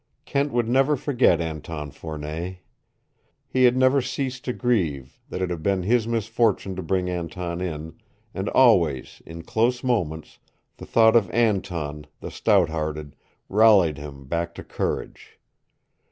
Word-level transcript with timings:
Kent 0.25 0.51
would 0.51 0.67
never 0.67 0.97
forget 0.97 1.39
Anton 1.39 1.91
Fournet. 1.91 2.57
He 3.47 3.65
had 3.65 3.77
never 3.77 4.01
ceased 4.01 4.43
to 4.45 4.51
grieve 4.51 5.19
that 5.29 5.43
it 5.43 5.51
had 5.51 5.61
been 5.61 5.83
his 5.83 6.07
misfortune 6.07 6.75
to 6.75 6.81
bring 6.81 7.07
Anton 7.07 7.61
in, 7.61 7.99
and 8.33 8.49
always, 8.49 9.21
in 9.27 9.43
close 9.43 9.83
moments, 9.83 10.39
the 10.77 10.87
thought 10.87 11.15
of 11.15 11.29
Anton, 11.29 12.07
the 12.19 12.31
stout 12.31 12.69
hearted, 12.69 13.15
rallied 13.47 13.99
him 13.99 14.25
back 14.25 14.55
to 14.55 14.63
courage. 14.63 15.39